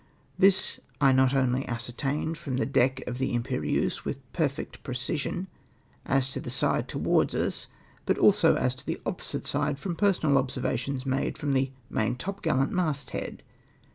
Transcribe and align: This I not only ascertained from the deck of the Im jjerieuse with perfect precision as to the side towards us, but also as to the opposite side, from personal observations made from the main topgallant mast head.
This 0.35 0.79
I 0.99 1.11
not 1.11 1.35
only 1.35 1.67
ascertained 1.67 2.35
from 2.35 2.57
the 2.57 2.65
deck 2.65 3.05
of 3.05 3.19
the 3.19 3.33
Im 3.33 3.43
jjerieuse 3.43 4.03
with 4.03 4.17
perfect 4.33 4.81
precision 4.81 5.45
as 6.07 6.31
to 6.31 6.39
the 6.39 6.49
side 6.49 6.87
towards 6.87 7.35
us, 7.35 7.67
but 8.07 8.17
also 8.17 8.55
as 8.55 8.73
to 8.73 8.83
the 8.87 8.99
opposite 9.05 9.45
side, 9.45 9.77
from 9.77 9.95
personal 9.95 10.39
observations 10.39 11.05
made 11.05 11.37
from 11.37 11.53
the 11.53 11.69
main 11.91 12.15
topgallant 12.15 12.71
mast 12.71 13.11
head. 13.11 13.43